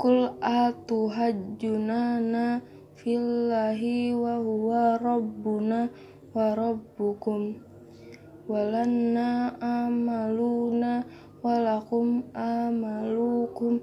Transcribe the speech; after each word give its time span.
Kul 0.00 0.32
atuhajjunana 0.40 2.64
fillahi 2.96 4.16
wa 4.16 4.40
huwa 4.40 4.96
rabbuna 4.98 5.88
wa 6.32 6.54
rabbukum. 6.56 7.54
Walanna 8.48 9.60
amaluna 9.60 11.04
walakum 11.42 12.22
amalukum 12.34 13.80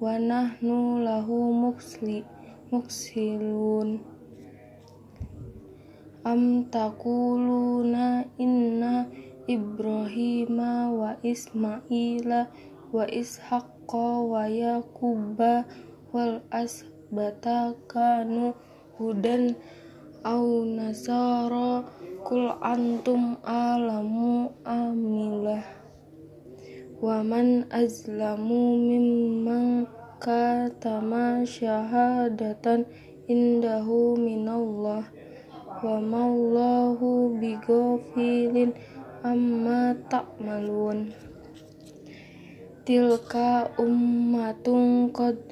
wa 0.00 0.18
nahnu 0.18 0.98
lahu 1.00 1.52
muksli 1.56 2.24
muksilun 2.68 4.11
am 6.24 6.64
takuluna 6.70 8.22
inna 8.38 9.06
Ibrahima 9.50 10.90
wa 10.94 11.18
Ismaila 11.26 12.46
wa 12.94 13.04
Ishaqqa 13.10 14.06
wa 14.22 14.46
Yaquba 14.46 15.66
wal 16.14 16.38
asbata 16.54 17.74
kanu 17.90 18.54
hudan 18.98 19.58
au 20.22 20.62
nasara 20.62 21.82
kul 22.22 22.54
antum 22.62 23.34
alamu 23.42 24.54
amilah 24.62 25.66
waman 27.02 27.66
azlamu 27.74 28.78
mimman 28.78 29.90
katama 30.22 31.42
syahadatan 31.42 32.86
indahu 33.26 34.14
minallah 34.14 35.02
wa 35.82 35.98
mallahu 35.98 37.34
bighafilin 37.42 38.70
amma 39.26 39.98
ta'malun 40.06 41.10
tilka 42.86 43.66
ummatun 43.82 45.10
kod 45.10 45.42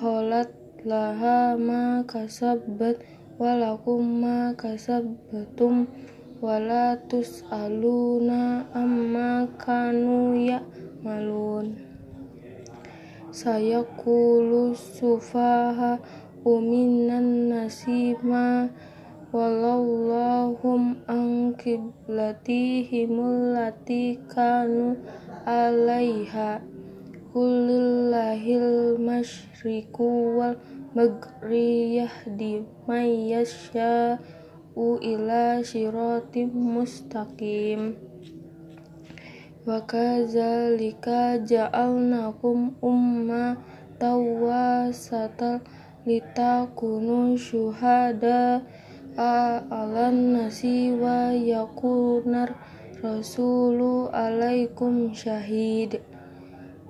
holat 0.00 0.52
laha 0.84 1.56
ma 1.56 2.04
kasabat 2.04 3.00
walakum 3.40 4.20
ma 4.20 4.52
kasabatum 4.52 5.88
wala 6.44 7.00
tus'aluna 7.08 8.68
amma 8.76 9.48
kanu 9.56 10.36
ya 10.36 10.60
malun. 11.00 11.72
saya 13.32 13.80
kulu 13.96 14.76
sufaha 14.76 15.96
uminan 16.44 17.48
nasima 17.48 18.68
walaulahum 19.34 20.94
an 21.10 21.50
qiblatihimul 21.58 23.50
lati 23.50 24.14
kanu 24.30 24.94
alaiha. 25.42 26.62
Kulillahil 27.34 28.94
masyriku 29.02 30.38
wal 30.38 30.54
magriyah 30.94 32.14
di 32.38 32.62
mayasya 32.86 34.22
u 34.78 35.02
ila 35.02 35.58
siratim 35.66 36.54
mustaqim. 36.54 37.98
Wakazalika 39.66 41.42
ja'alnakum 41.42 42.78
umma 42.78 43.58
tawasatal 43.98 45.58
litakunu 46.06 47.34
syuhada' 47.34 48.83
alan 49.14 50.34
nasi 50.34 50.90
wa 50.90 51.30
yakunar 51.30 52.50
rasulu 52.98 54.10
alaikum 54.10 55.14
syahid. 55.14 56.02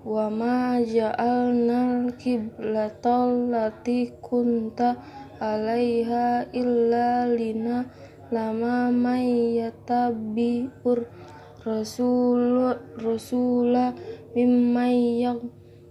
Wa 0.05 0.29
ma 0.33 0.77
ja'alna 0.81 2.13
kiblatal 2.17 3.49
lati 3.49 4.13
kunta 4.21 4.97
alaiha 5.41 6.45
illa 6.53 7.25
lina 7.29 7.85
lama 8.33 8.91
mayyatabiur 8.93 11.09
rasulu 11.65 12.77
rasula 13.01 13.97
mimma 14.37 14.93
yang 14.93 15.41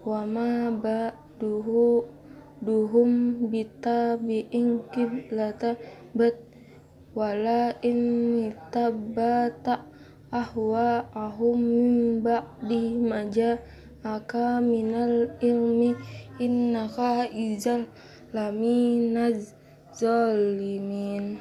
wa 0.05 0.21
ma 0.29 0.69
ba'duhu 0.69 2.14
duhum 2.63 3.49
bitabi'in 3.51 4.83
kiblata 4.91 5.75
bat 6.15 6.35
wala 7.15 7.71
in 7.79 8.51
tabata 8.71 9.87
ahwa 10.31 11.07
ahum 11.15 11.59
min 11.59 12.19
ba'di 12.19 12.99
maja 12.99 13.59
aka 14.03 14.59
minal 14.59 15.31
ilmi 15.39 15.95
innaka 16.43 17.25
izal 17.31 17.87
laminaz 18.35 19.55
zalimin. 19.95 21.39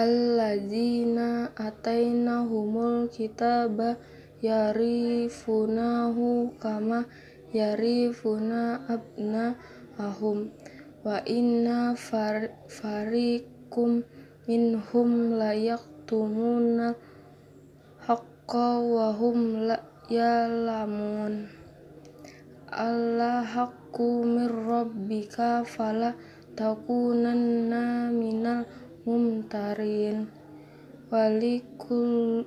Allazina 0.00 1.52
atainahumul 1.60 3.12
kitaba 3.12 4.00
yarifunahu 4.40 5.28
kama 6.56 7.04
yarifuna 7.50 8.86
abna 8.86 9.58
ahum 9.98 10.54
wa 11.02 11.18
inna 11.26 11.98
far 11.98 12.54
farikum 12.70 14.06
minhum 14.46 15.34
layaktumuna 15.34 16.94
haqqa 18.06 18.78
wa 18.78 19.10
hum 19.14 19.66
la 19.66 19.78
ya'lamun. 20.10 21.46
Allah 22.70 23.42
haqqu 23.42 24.22
mir 24.26 24.50
rabbika 24.50 25.66
fala 25.66 26.14
takunanna 26.54 28.10
minal 28.14 28.66
mumtarin. 29.02 30.30
Walikul 31.10 32.46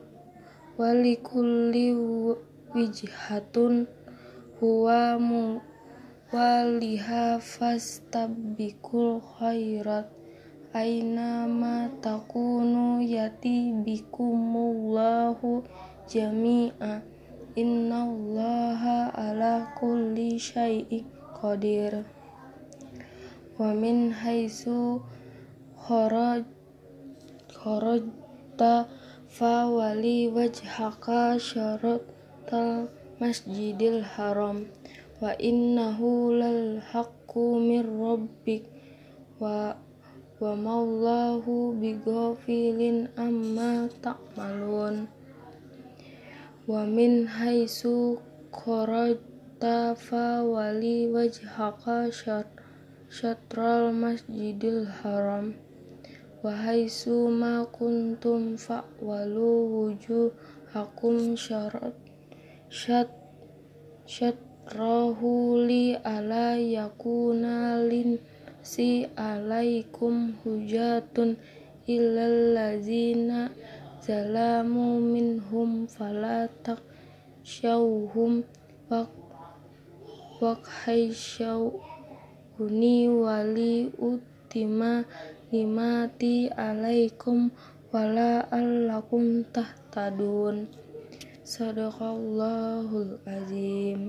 walikulli 0.80 1.92
wijhatun 2.72 4.03
huwa 4.64 5.20
mu 5.20 5.60
waliha 6.32 7.36
fastabikul 7.36 9.20
khairat. 9.20 10.08
Aina 10.72 11.44
ma 11.52 11.92
takunu 12.00 13.04
yati 13.04 13.76
bikumullahu 13.84 15.68
jami'a. 16.08 17.04
Innallaha 17.60 19.12
ala 19.12 19.68
kulli 19.76 20.40
syai'in 20.40 21.12
qadir. 21.36 22.08
Wa 23.60 23.76
min 23.76 24.16
haitsu 24.16 25.04
kharaj 25.76 26.48
kharajta 27.52 28.88
fa 29.28 29.68
wali 29.68 30.32
wajhaka 30.32 31.36
syaratal 31.36 33.03
masjidil 33.24 34.04
haram. 34.04 34.68
Wa 35.24 35.32
innahu 35.40 36.36
lal 36.36 36.84
haqqu 36.84 37.56
mir 37.64 37.88
rabbik. 37.88 38.68
Wa 39.40 39.80
wa 40.44 40.60
mallahu 40.60 41.72
bighafilin 41.80 43.08
amma 43.16 43.88
ta'malun. 44.04 45.08
Wa 46.68 46.84
min 46.84 47.32
haitsu 47.32 48.20
kharajta 48.52 49.96
fa 49.96 50.44
wali 50.44 51.08
wajhaka 51.08 52.12
syatral 53.08 53.96
masjidil 53.96 54.84
haram. 55.00 55.56
Wa 56.44 56.52
haitsu 56.52 57.32
ma 57.32 57.64
kuntum 57.72 58.60
fa 58.60 58.84
walu 59.00 59.72
wujuhakum 59.72 61.40
syarat 61.40 62.03
syat 62.74 63.06
li 65.70 65.94
ala 65.94 66.58
yakuna 66.58 67.78
lin 67.86 68.18
si 68.66 69.06
alaikum 69.14 70.34
hujatun 70.42 71.38
illal 71.86 72.58
lazina 72.58 73.54
zalamu 74.02 74.98
minhum 74.98 75.86
fala 75.86 76.50
taksyawhum 76.66 78.42
wak 78.90 80.66
huni 82.58 83.06
wali 83.06 83.94
utima 84.02 85.06
nimati 85.54 86.50
alaikum 86.50 87.54
wala 87.94 88.50
allakum 88.50 89.46
tahtadun 89.54 90.83
sadaqallahul 91.54 93.14
azim 93.30 94.02